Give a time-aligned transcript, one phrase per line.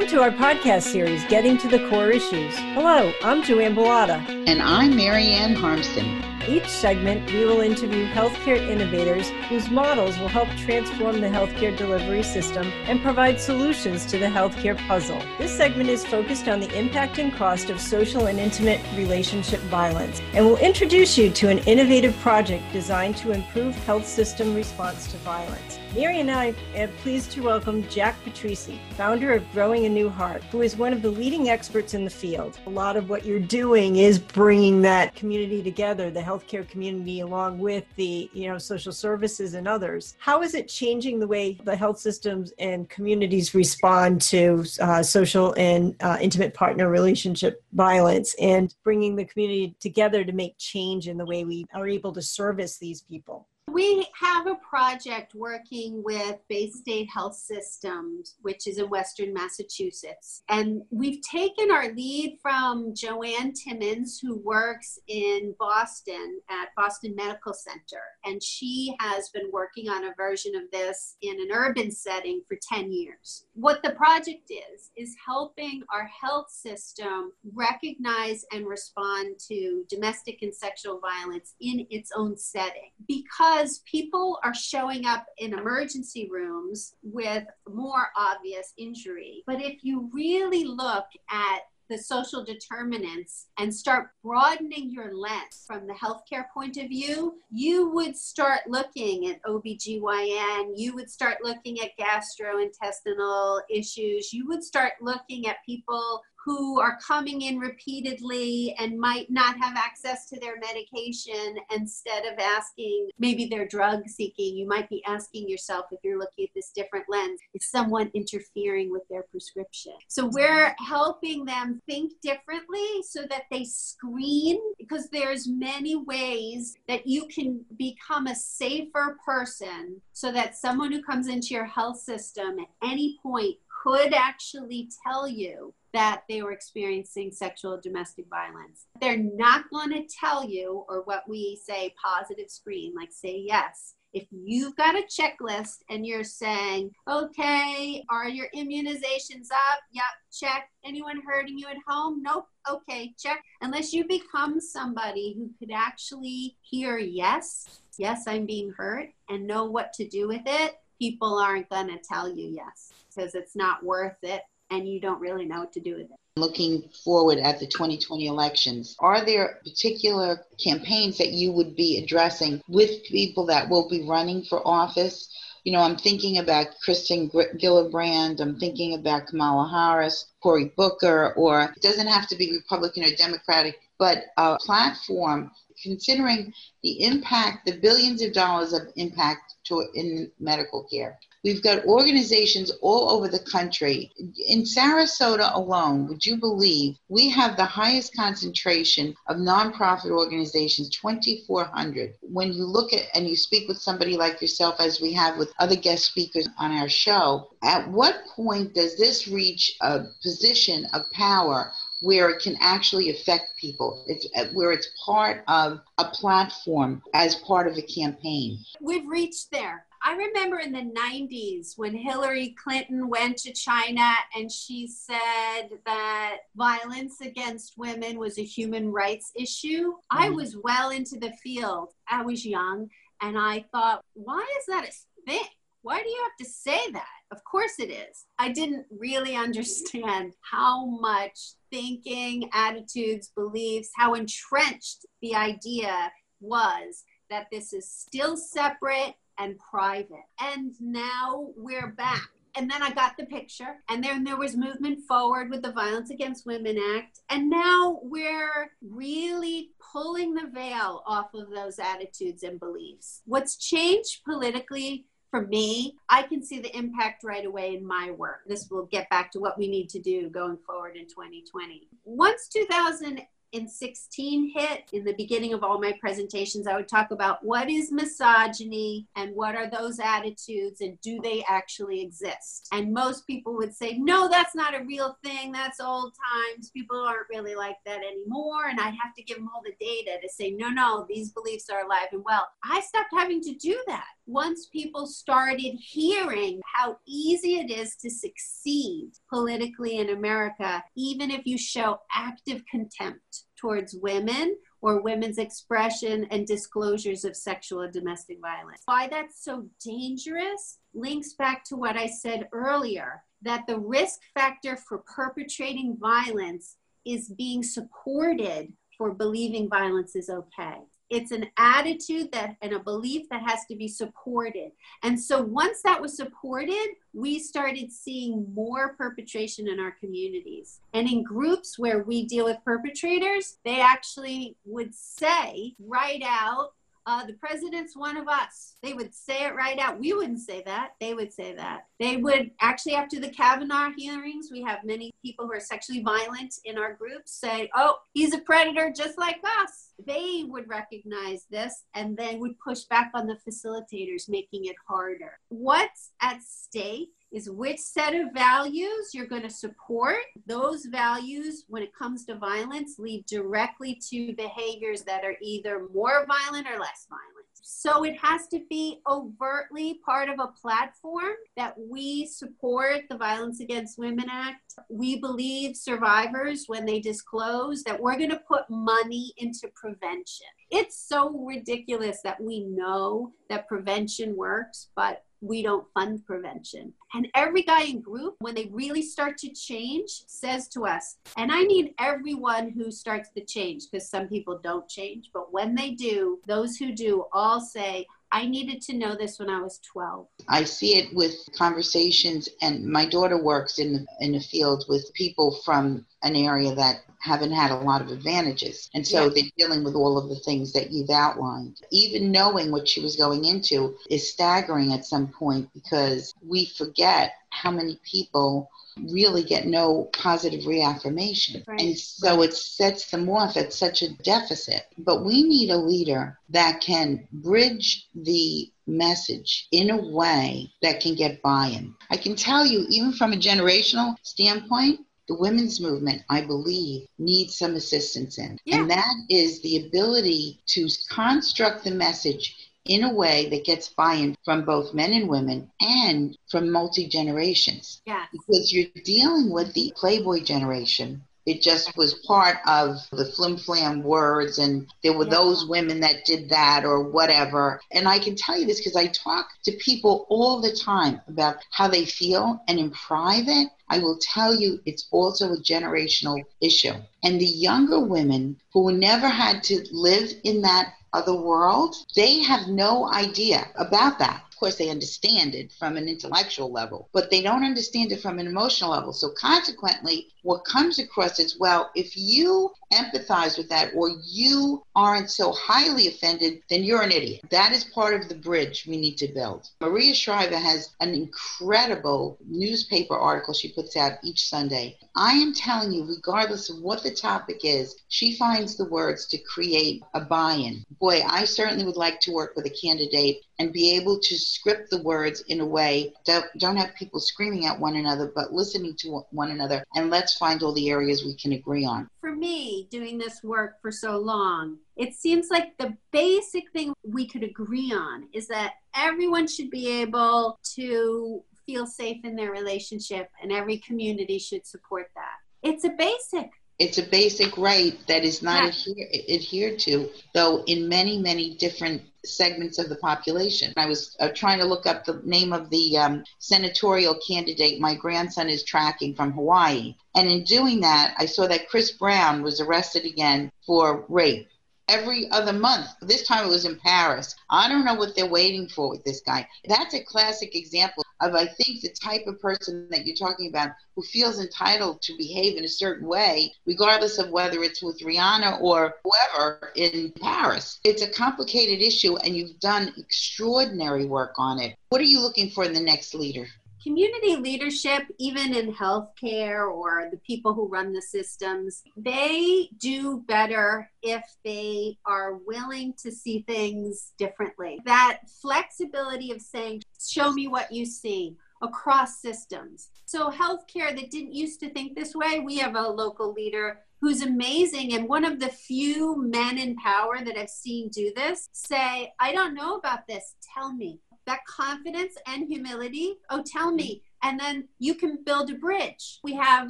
[0.00, 2.56] Welcome to our podcast series, Getting to the Core Issues.
[2.72, 4.26] Hello, I'm Joanne Bellata.
[4.48, 6.48] And I'm Marianne Harmston.
[6.48, 12.22] Each segment, we will interview healthcare innovators whose models will help transform the healthcare delivery
[12.22, 15.20] system and provide solutions to the healthcare puzzle.
[15.36, 20.22] This segment is focused on the impact and cost of social and intimate relationship violence
[20.32, 25.18] and will introduce you to an innovative project designed to improve health system response to
[25.18, 25.79] violence.
[25.92, 30.44] Mary and I are pleased to welcome Jack Patrissi, founder of Growing a New Heart,
[30.44, 32.60] who is one of the leading experts in the field.
[32.66, 37.58] A lot of what you're doing is bringing that community together, the healthcare community, along
[37.58, 40.14] with the you know social services and others.
[40.20, 45.54] How is it changing the way the health systems and communities respond to uh, social
[45.54, 51.16] and uh, intimate partner relationship violence, and bringing the community together to make change in
[51.18, 53.48] the way we are able to service these people?
[53.72, 60.42] We have a project working with Baystate Health Systems, which is in Western Massachusetts.
[60.48, 67.54] And we've taken our lead from Joanne Timmons, who works in Boston at Boston Medical
[67.54, 68.02] Center.
[68.24, 72.58] And she has been working on a version of this in an urban setting for
[72.72, 73.44] 10 years.
[73.54, 80.52] What the project is, is helping our health system recognize and respond to domestic and
[80.54, 82.90] sexual violence in its own setting.
[83.06, 89.42] Because because people are showing up in emergency rooms with more obvious injury.
[89.46, 95.86] But if you really look at the social determinants and start broadening your lens from
[95.86, 101.80] the healthcare point of view, you would start looking at OBGYN, you would start looking
[101.80, 108.98] at gastrointestinal issues, you would start looking at people who are coming in repeatedly and
[108.98, 114.66] might not have access to their medication instead of asking maybe they're drug seeking you
[114.66, 119.02] might be asking yourself if you're looking at this different lens is someone interfering with
[119.10, 119.92] their prescription?
[120.08, 127.06] So we're helping them think differently so that they screen because there's many ways that
[127.06, 132.58] you can become a safer person so that someone who comes into your health system
[132.60, 138.86] at any point could actually tell you that they were experiencing sexual domestic violence.
[139.00, 143.94] They're not going to tell you, or what we say positive screen, like say yes.
[144.12, 149.78] If you've got a checklist and you're saying, okay, are your immunizations up?
[149.92, 150.68] Yep, check.
[150.84, 152.20] Anyone hurting you at home?
[152.20, 152.46] Nope.
[152.68, 153.40] Okay, check.
[153.60, 159.66] Unless you become somebody who could actually hear yes, yes, I'm being hurt, and know
[159.66, 163.82] what to do with it, people aren't going to tell you yes because it's not
[163.84, 166.16] worth it and you don't really know what to do with it.
[166.36, 172.62] Looking forward at the 2020 elections, are there particular campaigns that you would be addressing
[172.68, 175.28] with people that will be running for office?
[175.64, 181.72] You know, I'm thinking about Kirsten Gillibrand, I'm thinking about Kamala Harris, Cory Booker, or
[181.76, 185.50] it doesn't have to be Republican or Democratic, but a platform
[185.82, 186.52] considering
[186.82, 191.18] the impact, the billions of dollars of impact to in medical care.
[191.42, 194.12] We've got organizations all over the country.
[194.46, 202.14] In Sarasota alone, would you believe we have the highest concentration of nonprofit organizations, 2,400.
[202.20, 205.54] When you look at and you speak with somebody like yourself, as we have with
[205.58, 211.10] other guest speakers on our show, at what point does this reach a position of
[211.12, 214.04] power where it can actually affect people.
[214.06, 218.58] It's uh, where it's part of a platform as part of a campaign.
[218.80, 219.86] We've reached there.
[220.02, 226.38] I remember in the 90s when Hillary Clinton went to China and she said that
[226.56, 229.92] violence against women was a human rights issue.
[229.92, 229.96] Mm.
[230.10, 231.92] I was well into the field.
[232.08, 232.88] I was young
[233.20, 235.44] and I thought, why is that a thing?
[235.82, 237.06] Why do you have to say that?
[237.30, 238.26] Of course it is.
[238.38, 241.38] I didn't really understand how much
[241.70, 250.26] thinking, attitudes, beliefs, how entrenched the idea was that this is still separate and private.
[250.40, 252.28] And now we're back.
[252.56, 256.10] And then I got the picture, and then there was movement forward with the Violence
[256.10, 257.20] Against Women Act.
[257.30, 263.22] And now we're really pulling the veil off of those attitudes and beliefs.
[263.24, 268.40] What's changed politically for me, I can see the impact right away in my work.
[268.46, 271.88] This will get back to what we need to do going forward in 2020.
[272.04, 273.22] Once 2000
[273.52, 277.68] in 16 hit in the beginning of all my presentations i would talk about what
[277.68, 282.68] is misogyny and what are those attitudes and do they actually exist?
[282.72, 285.52] And most people would say no that's not a real thing.
[285.52, 286.70] That's old times.
[286.70, 288.68] People aren't really like that anymore.
[288.68, 291.68] And i'd have to give them all the data to say no no these beliefs
[291.70, 292.48] are alive and well.
[292.64, 298.08] I stopped having to do that once people started hearing how easy it is to
[298.08, 306.26] succeed politically in America, even if you show active contempt towards women or women's expression
[306.30, 308.82] and disclosures of sexual and domestic violence.
[308.84, 314.76] Why that's so dangerous links back to what I said earlier that the risk factor
[314.76, 320.78] for perpetrating violence is being supported for believing violence is okay
[321.10, 324.70] it's an attitude that and a belief that has to be supported.
[325.02, 330.80] And so once that was supported we started seeing more perpetration in our communities.
[330.94, 336.72] And in groups where we deal with perpetrators they actually would say right out
[337.10, 338.76] uh, the president's one of us.
[338.84, 339.98] They would say it right out.
[339.98, 340.90] We wouldn't say that.
[341.00, 341.86] They would say that.
[341.98, 346.54] They would actually, after the Kavanaugh hearings, we have many people who are sexually violent
[346.64, 349.90] in our groups say, oh, he's a predator just like us.
[350.06, 355.40] They would recognize this and then would push back on the facilitators, making it harder.
[355.48, 360.18] What's at stake is which set of values you're going to support.
[360.46, 366.26] Those values, when it comes to violence, lead directly to behaviors that are either more
[366.26, 367.46] violent or less violent.
[367.62, 373.60] So it has to be overtly part of a platform that we support the Violence
[373.60, 374.74] Against Women Act.
[374.88, 380.46] We believe survivors, when they disclose, that we're going to put money into prevention.
[380.70, 386.92] It's so ridiculous that we know that prevention works, but we don't fund prevention.
[387.14, 391.50] And every guy in group, when they really start to change, says to us, and
[391.50, 395.92] I need everyone who starts to change because some people don't change, but when they
[395.92, 400.26] do, those who do all say, I needed to know this when I was 12.
[400.48, 405.12] I see it with conversations, and my daughter works in the, in the field with
[405.14, 408.88] people from an area that haven't had a lot of advantages.
[408.94, 409.30] And so yeah.
[409.34, 411.76] they're dealing with all of the things that you've outlined.
[411.90, 417.32] Even knowing what she was going into is staggering at some point because we forget
[417.50, 418.70] how many people
[419.08, 421.62] really get no positive reaffirmation.
[421.66, 421.80] Right.
[421.80, 424.82] And so it sets them off at such a deficit.
[424.98, 431.14] But we need a leader that can bridge the message in a way that can
[431.14, 431.94] get buy in.
[432.10, 437.56] I can tell you, even from a generational standpoint, the women's movement, I believe, needs
[437.56, 438.58] some assistance in.
[438.64, 438.80] Yeah.
[438.80, 444.36] And that is the ability to construct the message in a way that gets buy-in
[444.44, 448.02] from both men and women and from multi-generations.
[448.06, 448.24] Yeah.
[448.32, 451.22] Because you're dealing with the Playboy generation.
[451.46, 455.30] It just was part of the flim flam words, and there were yeah.
[455.30, 457.80] those women that did that or whatever.
[457.90, 461.56] And I can tell you this because I talk to people all the time about
[461.70, 466.94] how they feel, and in private, I will tell you it's also a generational issue.
[467.24, 472.68] And the younger women who never had to live in that other world, they have
[472.68, 474.42] no idea about that.
[474.60, 478.46] Course, they understand it from an intellectual level, but they don't understand it from an
[478.46, 479.14] emotional level.
[479.14, 485.30] So, consequently, what comes across is well, if you empathize with that or you aren't
[485.30, 487.40] so highly offended, then you're an idiot.
[487.50, 489.68] That is part of the bridge we need to build.
[489.80, 494.98] Maria Shriver has an incredible newspaper article she puts out each Sunday.
[495.16, 499.38] I am telling you, regardless of what the topic is, she finds the words to
[499.38, 500.84] create a buy in.
[500.98, 504.88] Boy, I certainly would like to work with a candidate and be able to script
[504.90, 508.94] the words in a way that don't have people screaming at one another, but listening
[508.96, 512.08] to one another and let's let's find all the areas we can agree on.
[512.20, 517.26] For me, doing this work for so long, it seems like the basic thing we
[517.26, 523.30] could agree on is that everyone should be able to feel safe in their relationship,
[523.42, 525.38] and every community should support that.
[525.62, 530.88] It's a basic it's a basic right that is not adhere, adhered to, though in
[530.88, 533.72] many, many different segments of the population.
[533.76, 537.94] I was uh, trying to look up the name of the um, senatorial candidate my
[537.94, 539.94] grandson is tracking from Hawaii.
[540.16, 544.48] And in doing that, I saw that Chris Brown was arrested again for rape
[544.88, 545.86] every other month.
[546.00, 547.36] This time it was in Paris.
[547.50, 549.46] I don't know what they're waiting for with this guy.
[549.68, 553.70] That's a classic example of, I think, the type of person that you're talking about
[553.96, 558.60] who feels entitled to behave in a certain way, regardless of whether it's with Rihanna
[558.60, 560.80] or whoever in Paris.
[560.84, 564.76] It's a complicated issue, and you've done extraordinary work on it.
[564.88, 566.46] What are you looking for in the next leader?
[566.82, 573.90] Community leadership, even in healthcare or the people who run the systems, they do better
[574.02, 577.78] if they are willing to see things differently.
[577.84, 582.88] That flexibility of saying, show me what you see across systems.
[583.04, 587.22] So, healthcare that didn't used to think this way, we have a local leader who's
[587.22, 592.12] amazing and one of the few men in power that I've seen do this say,
[592.20, 596.14] I don't know about this, tell me that confidence and humility.
[596.30, 597.02] Oh, tell me.
[597.24, 599.18] And then you can build a bridge.
[599.24, 599.68] We have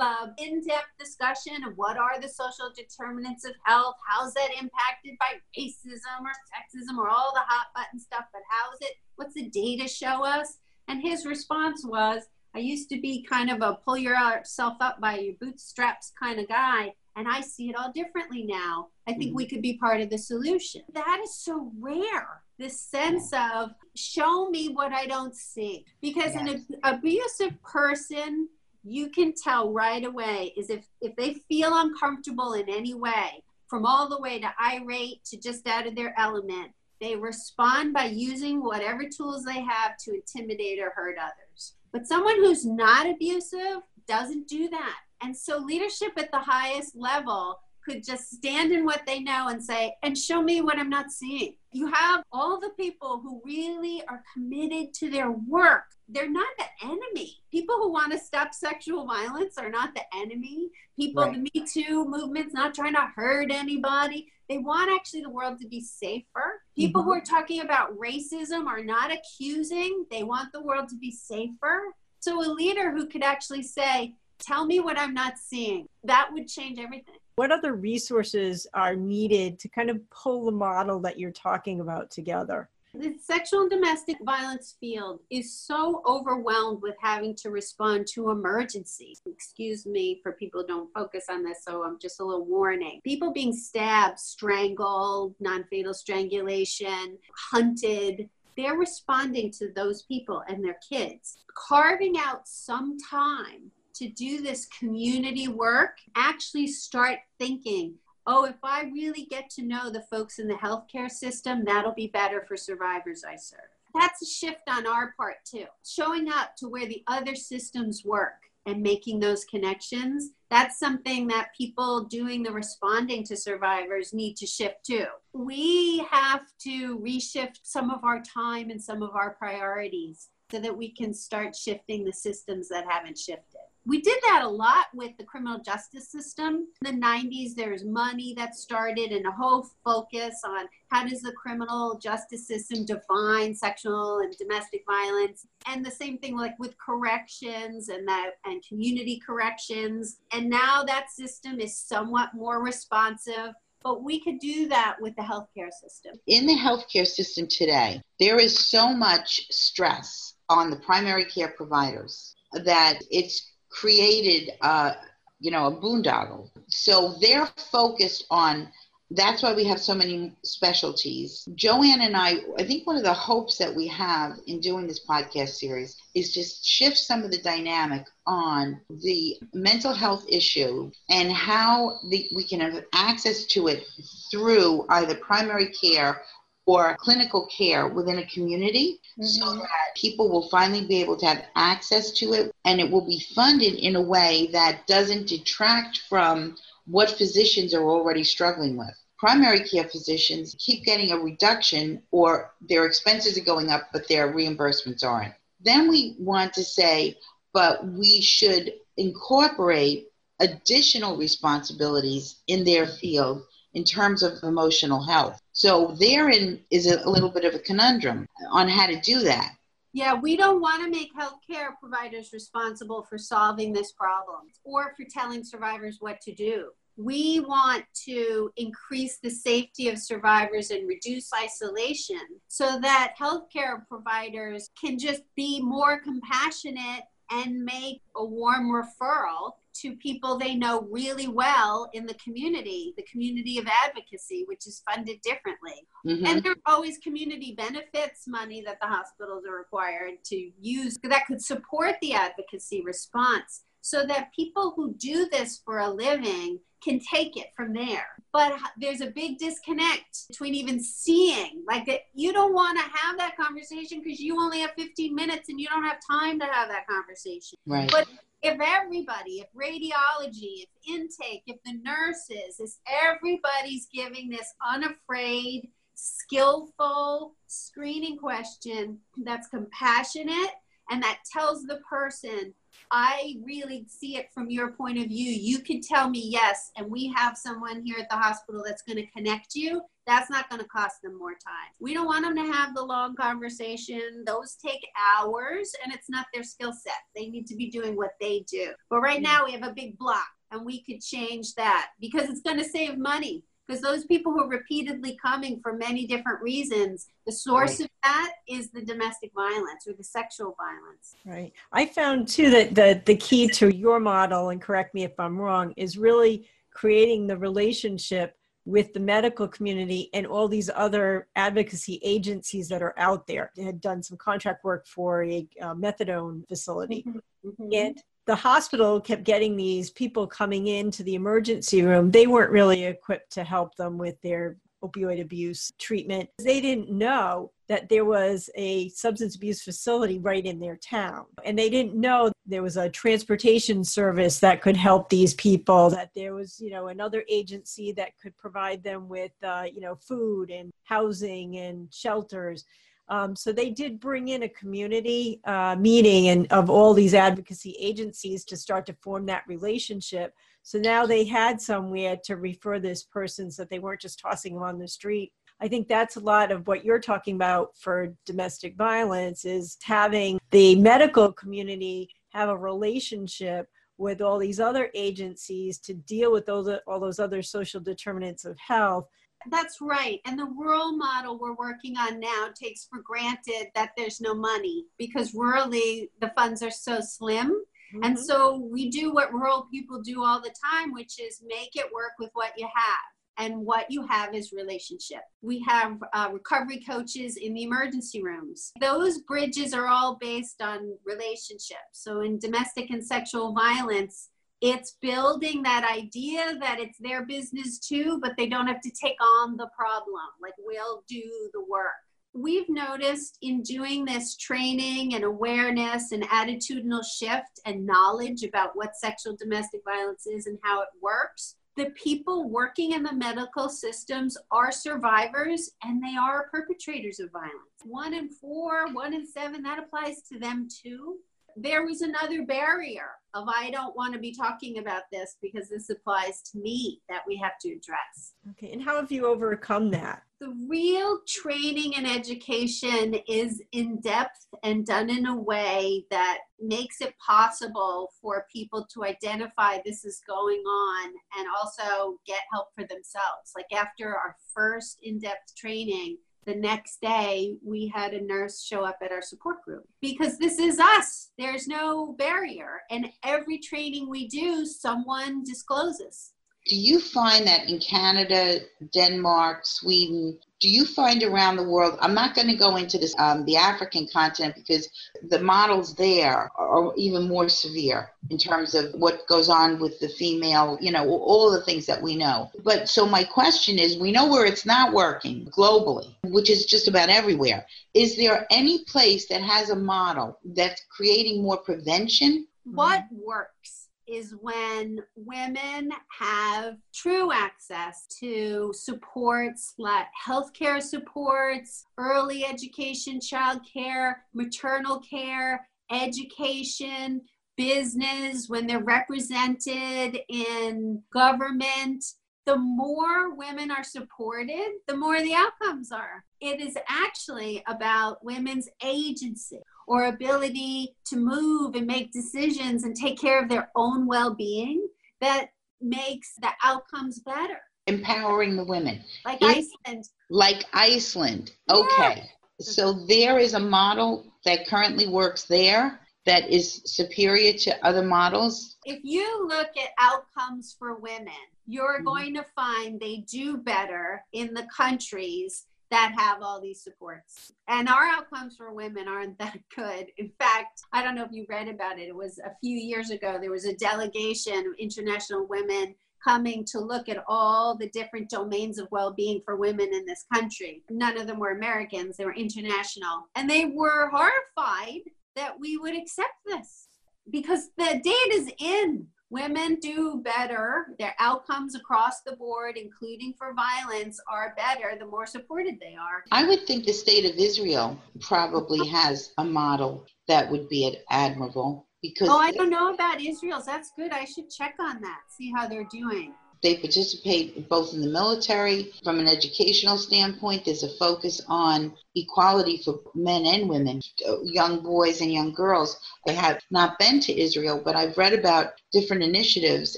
[0.00, 5.14] an in depth discussion of what are the social determinants of health, how's that impacted
[5.18, 9.48] by racism or sexism or all the hot button stuff, but how's it, what's the
[9.48, 10.58] data show us?
[10.88, 12.24] And his response was,
[12.54, 16.48] I used to be kind of a pull yourself up by your bootstraps kind of
[16.48, 18.88] guy, and I see it all differently now.
[19.06, 19.36] I think mm-hmm.
[19.36, 20.82] we could be part of the solution.
[20.92, 25.84] That is so rare this sense of show me what I don't see.
[26.00, 26.48] Because yes.
[26.48, 28.48] an abusive person,
[28.84, 33.86] you can tell right away is if, if they feel uncomfortable in any way, from
[33.86, 38.62] all the way to irate to just out of their element, they respond by using
[38.62, 41.74] whatever tools they have to intimidate or hurt others.
[41.92, 44.96] But someone who's not abusive doesn't do that.
[45.22, 49.62] And so leadership at the highest level could just stand in what they know and
[49.62, 51.54] say, and show me what I'm not seeing.
[51.72, 55.84] You have all the people who really are committed to their work.
[56.08, 57.36] They're not the enemy.
[57.52, 60.68] People who want to stop sexual violence are not the enemy.
[60.96, 61.34] People, right.
[61.34, 64.28] the Me Too movement's not trying to hurt anybody.
[64.48, 66.62] They want actually the world to be safer.
[66.74, 67.10] People mm-hmm.
[67.10, 71.82] who are talking about racism are not accusing, they want the world to be safer.
[72.18, 76.48] So, a leader who could actually say, Tell me what I'm not seeing, that would
[76.48, 81.30] change everything what other resources are needed to kind of pull the model that you're
[81.30, 82.68] talking about together?
[82.92, 89.22] The sexual and domestic violence field is so overwhelmed with having to respond to emergencies.
[89.24, 93.00] Excuse me for people don't focus on this, so I'm just a little warning.
[93.04, 100.76] People being stabbed, strangled, non fatal strangulation, hunted, they're responding to those people and their
[100.86, 101.38] kids.
[101.56, 107.94] Carving out some time to do this community work, actually start thinking,
[108.26, 112.08] oh, if I really get to know the folks in the healthcare system, that'll be
[112.08, 113.60] better for survivors I serve.
[113.94, 115.66] That's a shift on our part too.
[115.84, 118.34] Showing up to where the other systems work
[118.66, 120.30] and making those connections.
[120.50, 125.06] That's something that people doing the responding to survivors need to shift to.
[125.32, 130.76] We have to reshift some of our time and some of our priorities so that
[130.76, 135.16] we can start shifting the systems that haven't shifted we did that a lot with
[135.16, 136.66] the criminal justice system.
[136.84, 141.32] In the 90s, there's money that started and a whole focus on how does the
[141.32, 145.46] criminal justice system define sexual and domestic violence.
[145.66, 150.18] And the same thing like with corrections and that and community corrections.
[150.32, 155.22] And now that system is somewhat more responsive but we could do that with the
[155.22, 156.12] healthcare system.
[156.26, 162.34] In the healthcare system today, there is so much stress on the primary care providers
[162.52, 164.92] that it's created, uh,
[165.40, 166.50] you know, a boondoggle.
[166.68, 168.68] So they're focused on.
[169.12, 171.48] That's why we have so many specialties.
[171.56, 175.04] Joanne and I, I think one of the hopes that we have in doing this
[175.04, 181.32] podcast series is just shift some of the dynamic on the mental health issue and
[181.32, 183.84] how the, we can have access to it
[184.30, 186.22] through either primary care
[186.70, 189.24] or clinical care within a community mm-hmm.
[189.24, 193.04] so that people will finally be able to have access to it and it will
[193.04, 198.94] be funded in a way that doesn't detract from what physicians are already struggling with.
[199.18, 204.32] Primary care physicians keep getting a reduction or their expenses are going up, but their
[204.32, 205.34] reimbursements aren't.
[205.60, 207.18] Then we want to say,
[207.52, 210.06] but we should incorporate
[210.38, 213.42] additional responsibilities in their field
[213.74, 215.40] in terms of emotional health.
[215.52, 219.52] So therein is a little bit of a conundrum on how to do that.
[219.92, 225.04] Yeah, we don't want to make healthcare providers responsible for solving this problem or for
[225.10, 226.70] telling survivors what to do.
[226.96, 234.70] We want to increase the safety of survivors and reduce isolation so that healthcare providers
[234.80, 241.28] can just be more compassionate and make a warm referral to people they know really
[241.28, 245.86] well in the community, the community of advocacy, which is funded differently.
[246.06, 246.26] Mm-hmm.
[246.26, 251.26] And there are always community benefits money that the hospitals are required to use that
[251.26, 257.00] could support the advocacy response so that people who do this for a living can
[257.00, 258.06] take it from there.
[258.32, 263.18] But there's a big disconnect between even seeing, like, that you don't want to have
[263.18, 266.68] that conversation because you only have 15 minutes and you don't have time to have
[266.68, 267.58] that conversation.
[267.66, 267.90] Right.
[267.90, 268.06] But
[268.42, 277.34] if everybody, if radiology, if intake, if the nurses, if everybody's giving this unafraid, skillful
[277.46, 280.50] screening question that's compassionate
[280.90, 282.54] and that tells the person
[282.90, 285.30] I really see it from your point of view.
[285.30, 288.96] You could tell me yes, and we have someone here at the hospital that's going
[288.96, 289.82] to connect you.
[290.10, 291.70] That's not going to cost them more time.
[291.78, 294.24] We don't want them to have the long conversation.
[294.26, 296.94] Those take hours, and it's not their skill set.
[297.14, 298.72] They need to be doing what they do.
[298.88, 302.40] But right now, we have a big block, and we could change that because it's
[302.40, 307.06] going to save money because those people who are repeatedly coming for many different reasons
[307.24, 307.82] the source right.
[307.82, 312.74] of that is the domestic violence or the sexual violence right i found too that
[312.74, 317.28] the, the key to your model and correct me if i'm wrong is really creating
[317.28, 323.26] the relationship with the medical community and all these other advocacy agencies that are out
[323.26, 323.50] there.
[323.56, 327.04] They had done some contract work for a uh, methadone facility.
[327.06, 327.48] Mm-hmm.
[327.48, 327.68] mm-hmm.
[327.72, 332.10] And the hospital kept getting these people coming into the emergency room.
[332.10, 336.28] They weren't really equipped to help them with their opioid abuse treatment.
[336.38, 341.26] They didn't know that there was a substance abuse facility right in their town.
[341.44, 346.10] And they didn't know there was a transportation service that could help these people, that
[346.16, 350.50] there was, you know, another agency that could provide them with, uh, you know, food
[350.50, 352.64] and housing and shelters.
[353.08, 357.76] Um, so they did bring in a community uh, meeting and of all these advocacy
[357.78, 360.34] agencies to start to form that relationship.
[360.62, 364.54] So now they had somewhere to refer this person so that they weren't just tossing
[364.54, 365.32] them on the street.
[365.60, 370.38] I think that's a lot of what you're talking about for domestic violence is having
[370.50, 376.68] the medical community have a relationship with all these other agencies to deal with those
[376.86, 379.06] all those other social determinants of health
[379.48, 380.20] that's right.
[380.26, 384.84] And the rural model we're working on now takes for granted that there's no money
[384.98, 387.62] because rurally the funds are so slim.
[387.94, 388.04] Mm-hmm.
[388.04, 391.92] And so we do what rural people do all the time, which is make it
[391.92, 393.10] work with what you have.
[393.38, 395.22] And what you have is relationship.
[395.40, 398.70] We have uh, recovery coaches in the emergency rooms.
[398.80, 401.78] Those bridges are all based on relationships.
[401.92, 404.28] So in domestic and sexual violence,
[404.60, 409.16] it's building that idea that it's their business too, but they don't have to take
[409.22, 410.20] on the problem.
[410.42, 411.22] Like we'll do
[411.54, 411.96] the work.
[412.32, 418.96] We've noticed in doing this training and awareness and attitudinal shift and knowledge about what
[418.96, 424.36] sexual domestic violence is and how it works, the people working in the medical systems
[424.50, 427.54] are survivors and they are perpetrators of violence.
[427.84, 431.18] One in four, one in seven, that applies to them too
[431.56, 435.90] there was another barrier of I don't want to be talking about this because this
[435.90, 438.34] applies to me that we have to address.
[438.50, 440.22] Okay, and how have you overcome that?
[440.40, 447.00] The real training and education is in depth and done in a way that makes
[447.02, 452.84] it possible for people to identify this is going on and also get help for
[452.84, 453.52] themselves.
[453.54, 456.16] Like after our first in depth training,
[456.50, 459.84] the next day we had a nurse show up at our support group.
[460.00, 461.30] Because this is us.
[461.38, 462.80] There's no barrier.
[462.90, 466.32] And every training we do someone discloses.
[466.66, 468.60] Do you find that in Canada,
[468.92, 471.98] Denmark, Sweden, do you find around the world?
[472.00, 474.88] I'm not going to go into this, um, the African continent, because
[475.28, 480.08] the models there are even more severe in terms of what goes on with the
[480.08, 482.50] female, you know, all the things that we know.
[482.62, 486.88] But so my question is we know where it's not working globally, which is just
[486.88, 487.66] about everywhere.
[487.94, 492.46] Is there any place that has a model that's creating more prevention?
[492.64, 493.88] What works?
[494.10, 504.24] Is when women have true access to supports like healthcare supports, early education, child care,
[504.34, 507.20] maternal care, education,
[507.56, 512.04] business, when they're represented in government.
[512.46, 516.24] The more women are supported, the more the outcomes are.
[516.40, 519.60] It is actually about women's agency
[519.90, 524.86] or ability to move and make decisions and take care of their own well-being
[525.20, 525.48] that
[525.80, 527.58] makes the outcomes better.
[527.88, 529.02] Empowering the women.
[529.24, 530.04] Like iceland.
[530.30, 531.50] like iceland.
[531.68, 532.22] Okay.
[532.60, 538.76] So there is a model that currently works there that is superior to other models.
[538.84, 541.34] If you look at outcomes for women
[541.70, 542.04] you're mm-hmm.
[542.04, 547.52] going to find they do better in the countries that have all these supports.
[547.68, 550.06] And our outcomes for women aren't that good.
[550.18, 552.08] In fact, I don't know if you read about it.
[552.08, 556.78] It was a few years ago, there was a delegation of international women coming to
[556.78, 560.82] look at all the different domains of well being for women in this country.
[560.90, 563.28] None of them were Americans, they were international.
[563.34, 565.00] And they were horrified
[565.36, 566.88] that we would accept this
[567.30, 570.94] because the data is in women do better.
[570.98, 576.24] Their outcomes across the board, including for violence, are better the more supported they are.
[576.32, 581.86] I would think the state of Israel probably has a model that would be admirable
[582.02, 582.28] because.
[582.28, 583.66] Oh, I don't know about Israel's.
[583.66, 584.12] That's good.
[584.12, 586.34] I should check on that, see how they're doing.
[586.62, 588.92] They participate both in the military.
[589.02, 594.02] From an educational standpoint, there's a focus on equality for men and women,
[594.42, 595.98] young boys and young girls.
[596.28, 599.96] I have not been to Israel, but I've read about different initiatives.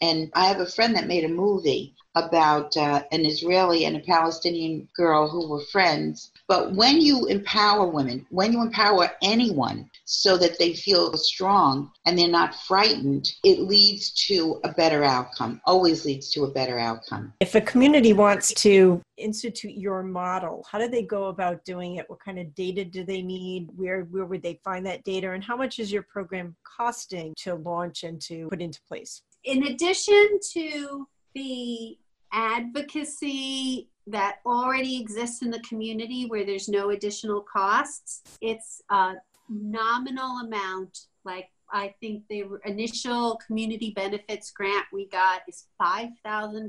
[0.00, 4.00] And I have a friend that made a movie about uh, an Israeli and a
[4.00, 6.31] Palestinian girl who were friends.
[6.52, 12.18] But when you empower women, when you empower anyone so that they feel strong and
[12.18, 17.32] they're not frightened, it leads to a better outcome, always leads to a better outcome.
[17.40, 22.10] If a community wants to institute your model, how do they go about doing it?
[22.10, 23.70] What kind of data do they need?
[23.74, 25.32] Where, where would they find that data?
[25.32, 29.22] And how much is your program costing to launch and to put into place?
[29.44, 31.96] In addition to the
[32.32, 38.22] advocacy that already exists in the community where there's no additional costs.
[38.40, 39.14] It's a
[39.48, 46.68] nominal amount, like I think the initial community benefits grant we got is $5,000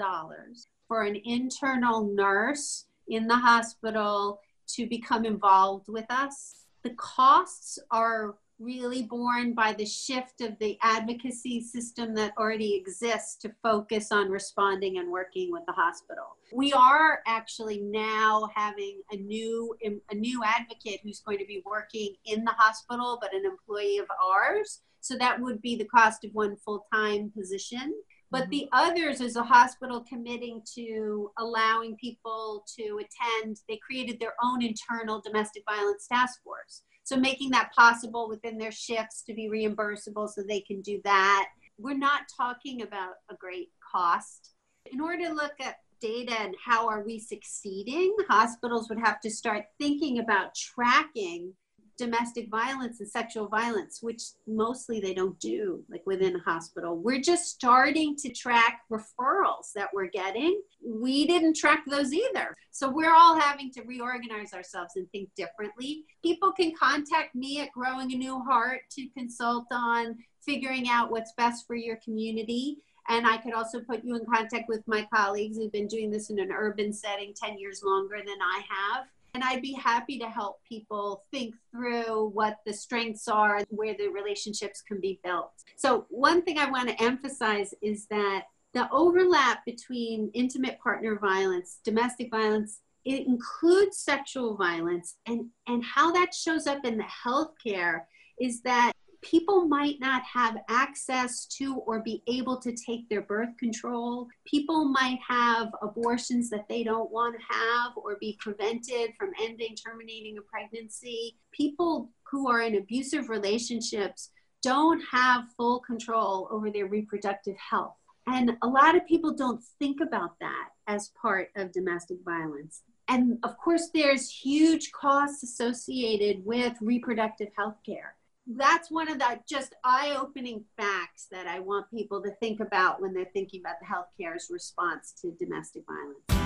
[0.88, 6.66] for an internal nurse in the hospital to become involved with us.
[6.84, 13.36] The costs are really born by the shift of the advocacy system that already exists
[13.36, 16.38] to focus on responding and working with the hospital.
[16.54, 22.16] We are actually now having a new a new advocate who's going to be working
[22.26, 24.82] in the hospital but an employee of ours.
[25.02, 27.94] So that would be the cost of one full-time position.
[28.34, 28.90] But the mm-hmm.
[28.90, 33.58] others is a hospital committing to allowing people to attend.
[33.70, 36.82] They created their own internal domestic violence task force.
[37.04, 41.50] So making that possible within their shifts to be reimbursable so they can do that.
[41.78, 44.56] We're not talking about a great cost.
[44.92, 49.30] In order to look at data and how are we succeeding, hospitals would have to
[49.30, 51.54] start thinking about tracking
[51.98, 56.98] domestic violence and sexual violence, which mostly they don't do, like within a hospital.
[56.98, 60.62] We're just starting to track referrals that we're getting.
[60.86, 62.56] We didn't track those either.
[62.72, 66.06] So we're all having to reorganize ourselves and think differently.
[66.24, 71.34] People can contact me at Growing a New Heart to consult on figuring out what's
[71.38, 72.80] best for your community.
[73.10, 76.30] And I could also put you in contact with my colleagues who've been doing this
[76.30, 80.28] in an urban setting 10 years longer than I have and I'd be happy to
[80.30, 85.52] help people think through what the strengths are where the relationships can be built.
[85.76, 88.44] So, one thing I want to emphasize is that
[88.74, 96.12] the overlap between intimate partner violence, domestic violence, it includes sexual violence, and, and how
[96.12, 98.02] that shows up in the healthcare
[98.40, 98.94] is that
[99.24, 104.28] people might not have access to or be able to take their birth control.
[104.46, 109.76] People might have abortions that they don't want to have or be prevented from ending,
[109.76, 111.36] terminating a pregnancy.
[111.52, 114.30] People who are in abusive relationships
[114.62, 117.96] don't have full control over their reproductive health.
[118.28, 122.82] And a lot of people don't think about that as part of domestic violence.
[123.10, 129.40] And of course, there's huge costs associated with reproductive health care that's one of the
[129.48, 133.86] just eye-opening facts that I want people to think about when they're thinking about the
[133.86, 136.43] healthcare's response to domestic violence.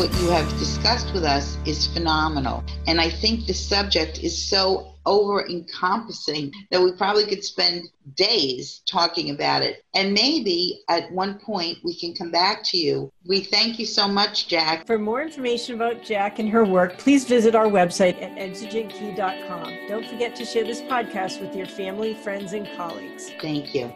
[0.00, 2.64] What you have discussed with us is phenomenal.
[2.86, 7.86] And I think the subject is so over encompassing that we probably could spend
[8.16, 9.84] days talking about it.
[9.94, 13.12] And maybe at one point we can come back to you.
[13.26, 14.86] We thank you so much, Jack.
[14.86, 19.86] For more information about Jack and her work, please visit our website at exigentkey.com.
[19.86, 23.32] Don't forget to share this podcast with your family, friends, and colleagues.
[23.42, 23.92] Thank you.